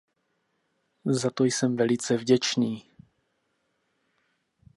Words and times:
Za 1.05 1.29
to 1.29 1.43
jsem 1.43 1.75
velice 1.75 2.17
vděčný. 2.17 2.91